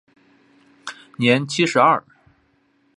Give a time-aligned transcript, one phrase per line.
[1.15, 2.03] 年七十二。